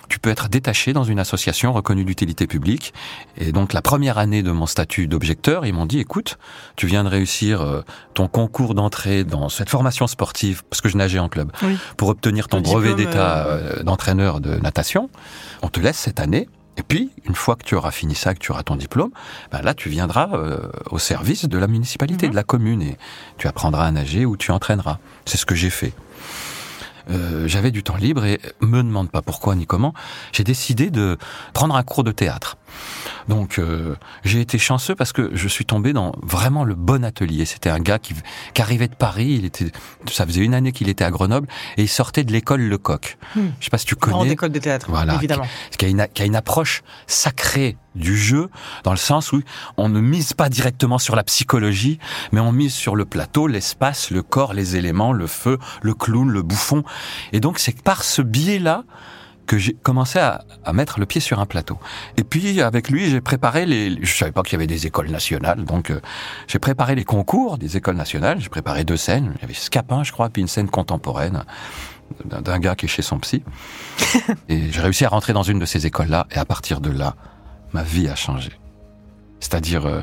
[0.08, 2.92] tu peux être détaché dans une association reconnue d'utilité publique.
[3.38, 6.37] Et donc, la première année de mon statut d'objecteur, ils m'ont dit, écoute,
[6.76, 7.82] tu viens de réussir euh,
[8.12, 11.78] ton concours d'entrée dans cette formation sportive, parce que je nageais en club, Oui.
[11.96, 15.08] pour obtenir ton brevet d'état euh, euh, d'entraîneur de natation.
[15.62, 16.48] On te laisse cette année.
[16.78, 19.11] Et puis, une fois que tu auras fini ça, que tu auras ton diplôme,
[19.50, 20.58] ben là, tu viendras euh,
[20.90, 22.30] au service de la municipalité, Mhm.
[22.32, 22.96] de la commune, et
[23.37, 24.98] tu apprendras à nager ou tu entraîneras.
[25.26, 25.92] C'est ce que j'ai fait.
[27.10, 29.94] Euh, J'avais du temps libre et me demande pas pourquoi ni comment,
[30.32, 31.18] j'ai décidé de
[31.52, 32.56] prendre un cours de théâtre.
[33.28, 37.44] Donc euh, j'ai été chanceux parce que je suis tombé dans vraiment le bon atelier.
[37.44, 38.14] C'était un gars qui,
[38.54, 39.70] qui arrivait de Paris, il était,
[40.10, 43.18] ça faisait une année qu'il était à Grenoble et il sortait de l'école Lecoq.
[43.36, 43.48] Hmm.
[43.60, 45.14] Je sais pas si tu Grande connais école de théâtre, Voilà.
[45.16, 45.44] évidemment.
[45.76, 48.48] qui a, une, qui a une approche sacrée du jeu,
[48.85, 49.42] dans le sens où
[49.76, 51.98] on ne mise pas directement sur la psychologie,
[52.33, 56.31] mais on mise sur le plateau, l'espace, le corps, les éléments, le feu, le clown,
[56.31, 56.85] le bouffon.
[57.33, 58.85] Et donc c'est par ce biais-là
[59.46, 61.78] que j'ai commencé à, à mettre le pied sur un plateau.
[62.16, 63.98] Et puis avec lui, j'ai préparé les.
[64.02, 66.00] Je savais pas qu'il y avait des écoles nationales, donc euh,
[66.46, 68.40] j'ai préparé les concours des écoles nationales.
[68.40, 69.33] J'ai préparé deux scènes.
[69.37, 71.44] Il y avait Scapin, je crois, puis une scène contemporaine
[72.24, 73.42] d'un d'un gars qui est chez son psy.
[74.48, 77.16] Et j'ai réussi à rentrer dans une de ces écoles-là, et à partir de là,
[77.72, 78.50] ma vie a changé.
[79.40, 80.02] C'est-à-dire, euh,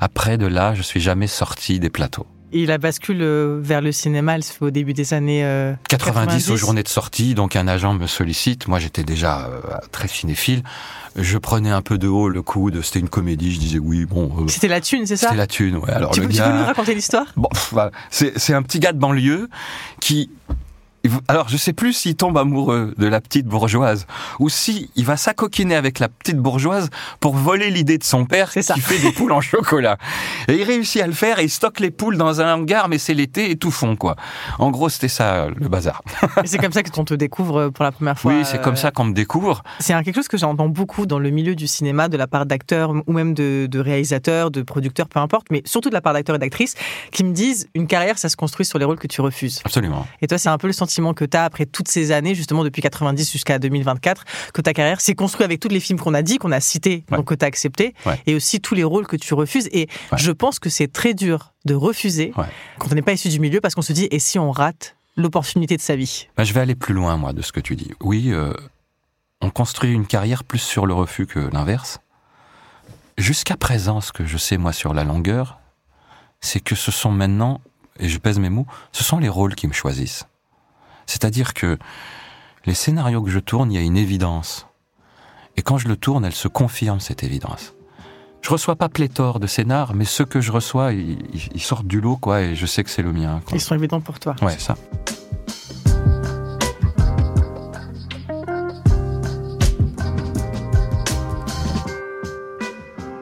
[0.00, 2.26] après de là, je suis jamais sorti des plateaux.
[2.52, 5.72] Et la bascule euh, vers le cinéma, elle se fait au début des années euh,
[5.88, 8.66] 90, aux journées de sortie, donc un agent me sollicite.
[8.66, 9.60] Moi, j'étais déjà euh,
[9.92, 10.64] très cinéphile.
[11.14, 12.82] Je prenais un peu de haut le coude.
[12.82, 13.52] C'était une comédie.
[13.52, 14.32] Je disais oui, bon.
[14.40, 15.76] euh, C'était la thune, c'est ça c'était la thune.
[15.76, 15.90] Ouais.
[15.90, 17.26] Alors tu, le peux, tu peux nous raconter l'histoire?
[17.36, 17.92] Bon, voilà.
[18.10, 19.48] c'est un petit gars de banlieue
[20.00, 20.30] qui
[21.28, 24.06] alors, je sais plus s'il tombe amoureux de la petite bourgeoise
[24.38, 28.50] ou si il va s'acoquiner avec la petite bourgeoise pour voler l'idée de son père
[28.50, 29.96] qui fait des poules en chocolat.
[30.48, 32.98] Et il réussit à le faire et il stocke les poules dans un hangar, mais
[32.98, 34.16] c'est l'été et tout fond, quoi.
[34.58, 36.02] En gros, c'était ça, le bazar.
[36.44, 38.32] c'est comme ça qu'on te découvre pour la première fois.
[38.32, 39.62] Oui, c'est comme ça qu'on me découvre.
[39.78, 42.92] C'est quelque chose que j'entends beaucoup dans le milieu du cinéma, de la part d'acteurs
[43.06, 46.36] ou même de, de réalisateurs, de producteurs, peu importe, mais surtout de la part d'acteurs
[46.36, 46.74] et d'actrices,
[47.10, 49.62] qui me disent une carrière, ça se construit sur les rôles que tu refuses.
[49.64, 50.06] Absolument.
[50.20, 52.64] Et toi, c'est un peu le sentiment que tu as après toutes ces années, justement
[52.64, 56.22] depuis 90 jusqu'à 2024, que ta carrière s'est construite avec tous les films qu'on a
[56.22, 57.94] dit, qu'on a cités, donc que tu as accepté,
[58.26, 59.68] et aussi tous les rôles que tu refuses.
[59.72, 62.32] Et je pense que c'est très dur de refuser
[62.78, 64.96] quand on n'est pas issu du milieu parce qu'on se dit, et si on rate
[65.16, 66.28] l'opportunité de sa vie?
[66.36, 67.90] Bah, Je vais aller plus loin, moi, de ce que tu dis.
[68.00, 68.54] Oui, euh,
[69.40, 72.00] on construit une carrière plus sur le refus que l'inverse.
[73.18, 75.58] Jusqu'à présent, ce que je sais, moi, sur la longueur,
[76.40, 77.60] c'est que ce sont maintenant
[77.98, 80.26] et je pèse mes mots, ce sont les rôles qui me choisissent.
[81.10, 81.76] C'est-à-dire que
[82.66, 84.68] les scénarios que je tourne, il y a une évidence.
[85.56, 87.74] Et quand je le tourne, elle se confirme, cette évidence.
[88.42, 92.16] Je reçois pas pléthore de scénars, mais ceux que je reçois, ils, sortent du lot,
[92.16, 93.40] quoi, et je sais que c'est le mien.
[93.52, 94.36] Ils sont évidents pour toi.
[94.40, 94.76] Ouais, ça.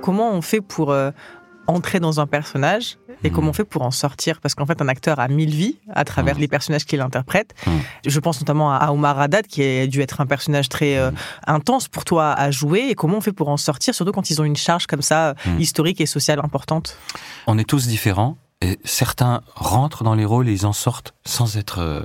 [0.03, 1.11] Comment on fait pour euh,
[1.67, 3.55] entrer dans un personnage et comment on hmm.
[3.55, 4.41] fait pour en sortir?
[4.41, 6.41] Parce qu'en fait, un acteur a mille vies à travers hmm.
[6.41, 7.55] les personnages qu'il interprète.
[7.67, 7.79] Hmm.
[8.07, 11.11] Je pense notamment à Omar Haddad, qui a dû être un personnage très euh,
[11.47, 12.89] intense pour toi à jouer.
[12.91, 15.35] Et comment on fait pour en sortir, surtout quand ils ont une charge comme ça,
[15.59, 16.97] historique et sociale importante?
[17.47, 18.37] On est tous différents.
[18.61, 21.79] Et certains rentrent dans les rôles et ils en sortent sans être...
[21.79, 22.03] Euh...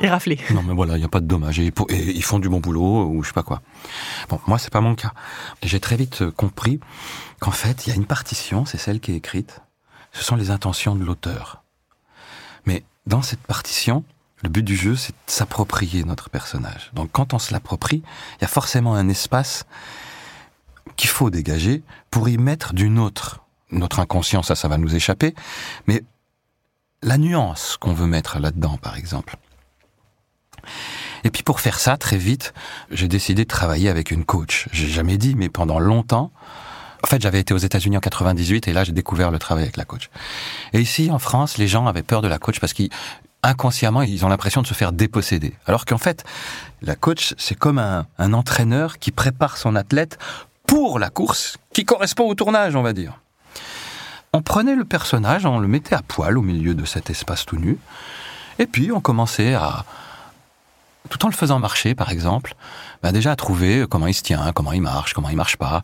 [0.00, 0.38] Éraflés.
[0.50, 1.58] Non, mais voilà, il n'y a pas de dommage.
[1.58, 3.62] Et, ils font du bon boulot ou je sais pas quoi.
[4.28, 5.12] Bon, moi, c'est pas mon cas.
[5.62, 6.80] J'ai très vite euh, compris
[7.40, 9.60] qu'en fait, il y a une partition, c'est celle qui est écrite,
[10.14, 11.62] ce sont les intentions de l'auteur.
[12.64, 14.04] Mais dans cette partition,
[14.42, 16.90] le but du jeu, c'est de s'approprier notre personnage.
[16.94, 18.02] Donc quand on se l'approprie,
[18.38, 19.66] il y a forcément un espace
[20.96, 23.40] qu'il faut dégager pour y mettre d'une autre.
[23.70, 25.34] Notre inconscient, ça, ça va nous échapper.
[25.86, 26.04] Mais
[27.02, 29.36] la nuance qu'on veut mettre là-dedans, par exemple.
[31.24, 32.54] Et puis pour faire ça, très vite,
[32.90, 34.68] j'ai décidé de travailler avec une coach.
[34.72, 36.30] J'ai jamais dit, mais pendant longtemps,
[37.04, 39.76] en fait, j'avais été aux États-Unis en 98 et là, j'ai découvert le travail avec
[39.76, 40.08] la coach.
[40.72, 44.30] Et ici, en France, les gens avaient peur de la coach parce qu'inconsciemment, ils ont
[44.30, 45.52] l'impression de se faire déposséder.
[45.66, 46.24] Alors qu'en fait,
[46.80, 50.16] la coach, c'est comme un, un entraîneur qui prépare son athlète
[50.66, 53.20] pour la course qui correspond au tournage, on va dire.
[54.32, 57.58] On prenait le personnage, on le mettait à poil au milieu de cet espace tout
[57.58, 57.76] nu,
[58.58, 59.84] et puis on commençait à,
[61.10, 62.54] tout en le faisant marcher, par exemple,
[63.02, 65.82] bah déjà à trouver comment il se tient, comment il marche, comment il marche pas,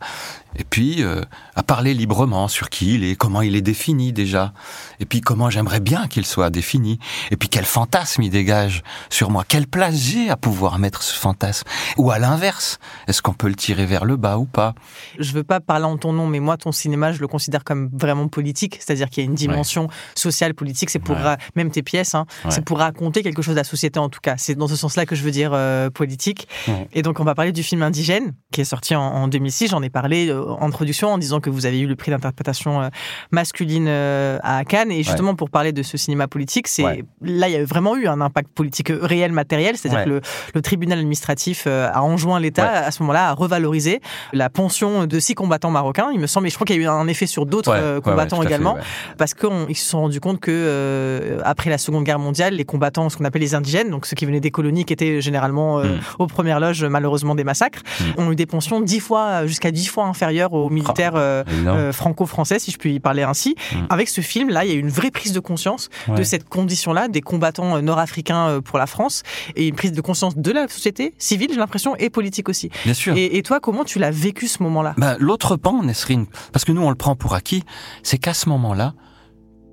[0.55, 1.21] et puis euh,
[1.55, 4.53] à parler librement sur qui il est, comment il est défini déjà,
[4.99, 6.99] et puis comment j'aimerais bien qu'il soit défini,
[7.31, 11.15] et puis quel fantasme il dégage sur moi, quelle place j'ai à pouvoir mettre ce
[11.17, 14.73] fantasme, ou à l'inverse, est-ce qu'on peut le tirer vers le bas ou pas?
[15.19, 17.89] Je veux pas parler en ton nom, mais moi ton cinéma, je le considère comme
[17.93, 21.17] vraiment politique, c'est-à-dire qu'il y a une dimension sociale politique, c'est pour
[21.55, 24.35] même tes pièces, hein, c'est pour raconter quelque chose de la société en tout cas,
[24.37, 26.47] c'est dans ce sens-là que je veux dire euh, politique,
[26.93, 29.81] et donc on va parler du film Indigène qui est sorti en, en 2006, j'en
[29.81, 32.89] ai parlé euh, en introduction en disant que vous avez eu le prix d'interprétation euh,
[33.31, 34.91] masculine euh, à Cannes.
[34.91, 38.07] Et justement, pour parler de ce cinéma politique, c'est là, il y a vraiment eu
[38.07, 39.77] un impact politique réel, matériel.
[39.77, 40.21] C'est-à-dire que
[40.53, 43.99] le, tribunal administratif a enjoint l'État à ce moment-là à revaloriser
[44.31, 46.11] la pension de six combattants marocains.
[46.13, 48.43] Il me semble, et je crois qu'il y a eu un effet sur d'autres combattants
[48.43, 48.77] également,
[49.17, 53.17] parce qu'ils se sont rendus compte que après la Seconde Guerre mondiale, les combattants, ce
[53.17, 55.99] qu'on appelle les indigènes, donc ceux qui venaient des colonies, qui étaient généralement mm.
[56.19, 58.21] aux premières loges, malheureusement des massacres, mm.
[58.21, 62.59] ont eu des pensions dix fois, jusqu'à dix fois inférieures aux militaires euh, euh, franco-français,
[62.59, 63.55] si je puis y parler ainsi.
[63.73, 63.77] Mm.
[63.89, 67.21] Avec ce film-là, il y a une vraie prise de conscience de cette condition-là, des
[67.21, 69.23] combattants euh, nord-africains pour la France,
[69.55, 72.69] et une prise de conscience de la société civile, j'ai l'impression, et politique aussi.
[72.83, 73.15] Bien sûr.
[73.17, 74.93] Et, toi, comment tu l'as vécu ce moment-là?
[74.97, 77.63] Bah, L'autre pan, Nesrine, parce que nous, on le prend pour acquis,
[78.03, 78.93] c'est qu'à ce moment-là,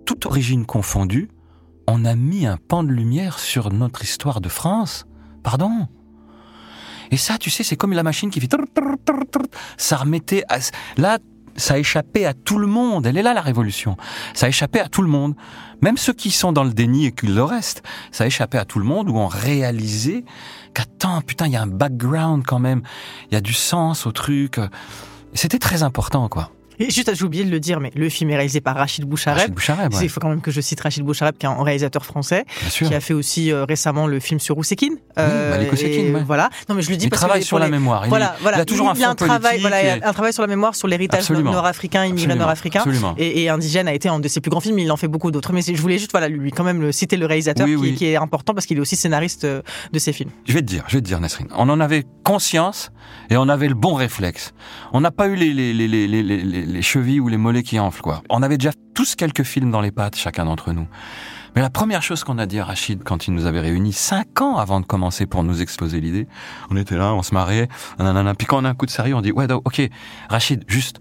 [0.07, 1.29] toute origine confondue,
[1.87, 5.07] on a mis un pan de lumière sur notre histoire de France.
[5.43, 5.89] Pardon?
[7.11, 8.49] Et ça, tu sais, c'est comme la machine qui fait...
[9.77, 10.45] Ça remettait...
[10.97, 11.19] Là,
[11.57, 13.07] ça a échappé à tout le monde.
[13.07, 13.97] Elle est là, la révolution.
[14.35, 15.35] Ça a échappé à tout le monde.
[15.83, 17.83] Même ceux qui sont dans le déni et qui le restent.
[18.13, 20.25] Ça a échappé à tout le monde où on réalisait
[20.75, 22.83] qu'attends, putain, il y a un background quand même.
[23.31, 24.61] Il y a du sens au truc.
[25.35, 26.53] C'était très important, quoi.
[26.79, 29.39] Et juste, j'ai oublié de le dire, mais le film est réalisé par Rachid Bouchareb.
[29.39, 30.01] Rachid Bouchareb, ouais.
[30.05, 32.95] Il faut quand même que je cite Rachid Bouchareb, qui est un réalisateur français, qui
[32.95, 34.97] a fait aussi euh, récemment le film sur Ousekine.
[35.17, 36.23] Malik Ousekine, et ouais.
[36.25, 36.51] Voilà.
[36.69, 38.03] Non, mais je le dis Il parce travaille que sur la mémoire.
[38.07, 38.59] Il, Voilà, voilà.
[38.59, 40.43] il a toujours un il y a fond un travail, voilà, et- un travail sur
[40.43, 42.85] la mémoire, sur l'héritage nord-africain, immigré nord-africain.
[43.17, 44.79] Et, et Indigène a été un de ses plus grands films.
[44.79, 45.53] Il en fait beaucoup d'autres.
[45.53, 47.95] Mais je voulais juste, voilà, lui quand même le, citer le réalisateur, Oui, qui, oui.
[47.95, 49.63] qui est important parce qu'il est aussi scénariste euh,
[49.93, 50.31] de ces films.
[50.47, 51.49] Je vais te dire, je vais te dire, Nasrine.
[51.57, 52.91] On en avait conscience
[53.31, 54.53] et on avait le bon réflexe.
[54.93, 56.23] On n'a pas eu les, les, les, les,
[56.69, 58.23] les, les, les chevilles ou les mollets qui enflent, quoi.
[58.31, 60.89] On avait déjà tous quelques films dans les pattes, chacun d'entre nous.
[61.57, 64.41] Mais la première chose qu'on a dit à Rachid quand il nous avait réunis, cinq
[64.41, 66.29] ans avant de commencer pour nous exposer l'idée,
[66.71, 68.35] on était là, on se marrait, nanana.
[68.35, 69.83] Puis quand on a un coup de sérieux, on dit, ouais, ok,
[70.29, 71.01] Rachid, juste,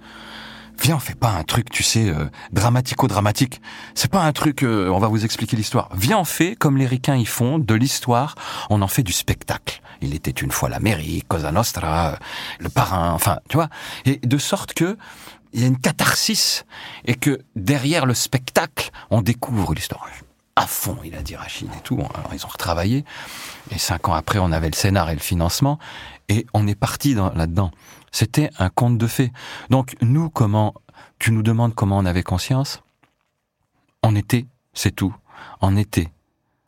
[0.82, 3.62] viens, on fait pas un truc, tu sais, euh, dramatico-dramatique.
[3.94, 5.90] C'est pas un truc, euh, on va vous expliquer l'histoire.
[5.96, 8.36] Viens, on fait comme les ricains y font, de l'histoire,
[8.70, 9.82] on en fait du spectacle.
[10.02, 12.16] Il était une fois l'Amérique, Cosa Nostra, euh,
[12.60, 13.70] le parrain, enfin, tu vois.
[14.06, 14.98] Et de sorte que,
[15.54, 16.66] il y a une catharsis,
[17.06, 20.08] et que derrière le spectacle, on découvre l'histoire.
[20.56, 22.00] À fond, il a dit Rachid et tout.
[22.16, 23.06] Alors, ils ont retravaillé.
[23.72, 25.78] Et cinq ans après, on avait le scénar et le financement.
[26.30, 27.70] Et on est parti dans- là-dedans.
[28.12, 29.32] C'était un conte de fées.
[29.70, 30.74] Donc, nous, comment,
[31.20, 32.82] tu nous demandes comment on avait conscience?
[34.02, 35.16] On était, c'est tout.
[35.62, 36.12] On était.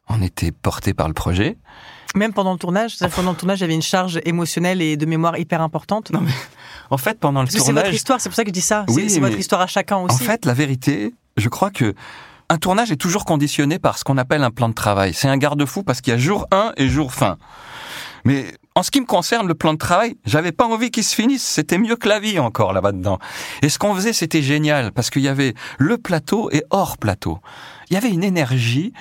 [0.07, 1.57] On était porté par le projet.
[2.15, 5.61] Même pendant le tournage, pendant le tournage, avait une charge émotionnelle et de mémoire hyper
[5.61, 6.11] importante.
[6.11, 6.31] Non, mais
[6.89, 8.61] en fait, pendant le que c'est votre tournage, histoire, c'est pour ça que je dis
[8.61, 8.85] ça.
[8.87, 10.15] C'est- Oui, c'est votre histoire à chacun aussi.
[10.15, 11.93] En fait, la vérité, je crois que
[12.49, 15.13] un tournage est toujours conditionné par ce qu'on appelle un plan de travail.
[15.13, 17.37] C'est un garde-fou parce qu'il y a jour 1 et jour fin.
[18.25, 18.45] Mais
[18.75, 21.43] en ce qui me concerne, le plan de travail, j'avais pas envie qu'il se finisse.
[21.43, 23.19] C'était mieux que la vie encore là-bas dedans.
[23.61, 27.39] Et ce qu'on faisait, c'était génial parce qu'il y avait le plateau et hors plateau.
[27.89, 28.93] Il y avait une énergie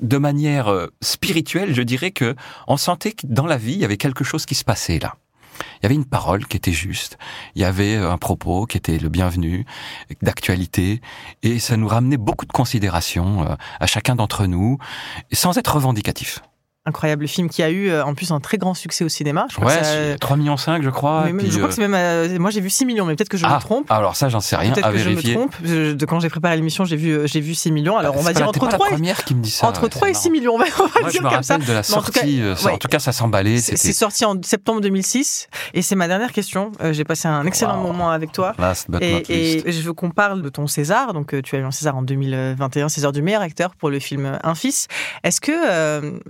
[0.00, 2.34] de manière euh, spirituelle, je dirais que
[2.66, 5.14] on sentait que dans la vie, il y avait quelque chose qui se passait là.
[5.60, 7.18] Il y avait une parole qui était juste,
[7.54, 9.66] il y avait un propos qui était le bienvenu,
[10.22, 11.02] d'actualité,
[11.42, 14.78] et ça nous ramenait beaucoup de considération euh, à chacun d'entre nous,
[15.32, 16.40] sans être revendicatif.
[16.90, 19.46] Incroyable film qui a eu euh, en plus un très grand succès au cinéma.
[19.50, 21.24] Je crois Ouais, que ça- c'est 3 millions 5, je crois.
[21.26, 21.94] mais puis, je crois euh, que c'est même.
[21.94, 23.90] euh, moi, j'ai vu 6 millions, mais peut-être que je ah, me trompe.
[23.90, 25.54] Alors ça, j'en sais rien, Peut-être que je me trompe.
[25.62, 27.96] Je- de quand j'ai préparé l'émission, j'ai vu, euh, j'ai vu 6 millions.
[27.96, 29.42] Alors, on C'est va dire la- entre t'es pas 3 la et, première qui me
[29.42, 29.66] dit ça.
[29.68, 30.54] entre ouais, 3 et c'est 6 millions.
[30.54, 31.58] On va, on Moi, je dire me comme ça.
[31.58, 32.42] de la Mais en tout cas, sortie.
[32.66, 32.72] ouais.
[32.72, 33.58] En tout cas, ça s'emballait.
[33.60, 36.72] C'est sorti en septembre 2006 et c'est ma dernière question.
[36.92, 37.86] J'ai passé un excellent Wow.
[37.92, 38.54] moment avec toi.
[38.58, 39.66] last but not Et, least.
[39.66, 41.12] et je veux qu'on parle de ton César.
[41.12, 44.38] Donc, tu as eu un César en 2021, César du meilleur acteur pour le film
[44.42, 44.88] Un fils.
[45.24, 45.52] Est-ce que,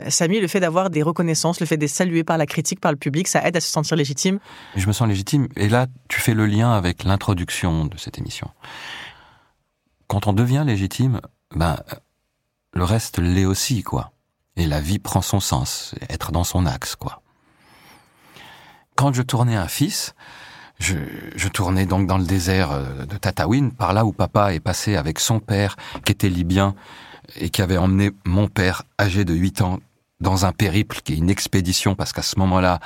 [0.09, 2.99] Samy, le fait d'avoir des reconnaissances, le fait d'être salué par la critique, par le
[2.99, 4.39] public, ça aide à se sentir légitime
[4.77, 5.49] Je me sens légitime.
[5.57, 8.51] Et là, tu fais le lien avec l'introduction de cette émission.
[10.07, 11.21] Quand on devient légitime,
[11.55, 11.79] ben,
[12.75, 14.13] le reste l'est aussi, quoi.
[14.57, 17.23] Et la vie prend son sens, être dans son axe, quoi.
[18.97, 20.15] Quand je tournais un fils,
[20.79, 20.97] je,
[21.37, 24.97] je tournais donc dans le désert euh, de Tataouine, par là où papa est passé
[24.97, 26.75] avec son père, qui était libyen,
[27.37, 29.79] et qui avait emmené mon père, âgé de 8 ans,
[30.21, 32.81] dans un périple qui est une expédition, parce qu'à ce moment-là,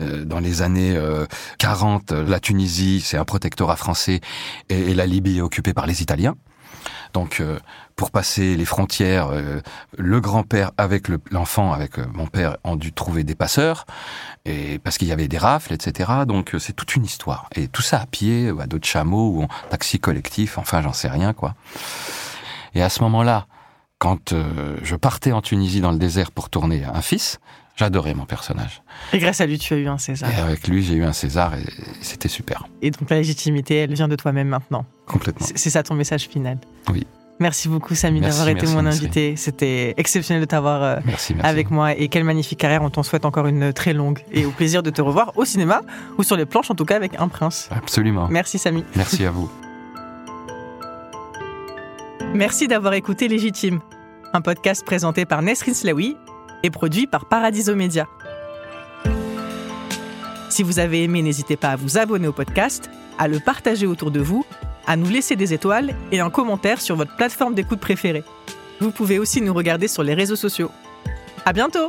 [0.00, 1.26] euh, dans les années euh,
[1.58, 4.20] 40, euh, la Tunisie, c'est un protectorat français,
[4.68, 6.36] et, la Libye est occupée par les Italiens.
[7.14, 7.58] Donc, euh,
[7.96, 9.60] pour passer les frontières, euh,
[9.96, 13.86] le grand-père avec le- l'enfant, avec euh, mon père, ont dû trouver des passeurs,
[14.44, 16.12] et parce qu'il y avait des rafles, etc.
[16.26, 17.48] Donc, euh, c'est toute une histoire.
[17.56, 20.82] Et tout ça à pied, ou à dos de chameau, ou en taxi collectif, enfin,
[20.82, 21.54] j'en sais rien, quoi.
[22.74, 23.46] Et à ce moment-là,
[23.98, 27.38] quand euh, je partais en Tunisie dans le désert pour tourner un fils,
[27.76, 28.82] j'adorais mon personnage.
[29.12, 30.30] Et grâce à lui, tu as eu un César.
[30.30, 31.64] Et avec lui, j'ai eu un César et
[32.00, 32.66] c'était super.
[32.82, 34.84] Et donc, la légitimité, elle vient de toi-même maintenant.
[35.06, 35.46] Complètement.
[35.54, 36.58] C'est ça ton message final.
[36.90, 37.06] Oui.
[37.40, 39.36] Merci beaucoup, Samy, d'avoir été merci, mon invité.
[39.36, 40.96] C'était exceptionnel de t'avoir euh,
[41.40, 41.96] avec moi.
[41.96, 42.82] Et quelle magnifique carrière.
[42.82, 44.24] On t'en souhaite encore une très longue.
[44.32, 45.82] Et au plaisir de te revoir au cinéma
[46.18, 47.68] ou sur les planches, en tout cas, avec un prince.
[47.70, 48.26] Absolument.
[48.28, 48.84] Merci, Samy.
[48.96, 49.48] Merci à vous.
[52.34, 53.80] Merci d'avoir écouté Légitime,
[54.32, 56.16] un podcast présenté par Nesrin Slaoui
[56.62, 58.06] et produit par Paradiso Média.
[60.50, 64.10] Si vous avez aimé, n'hésitez pas à vous abonner au podcast, à le partager autour
[64.10, 64.44] de vous,
[64.86, 68.24] à nous laisser des étoiles et un commentaire sur votre plateforme d'écoute préférée.
[68.80, 70.70] Vous pouvez aussi nous regarder sur les réseaux sociaux.
[71.44, 71.88] À bientôt!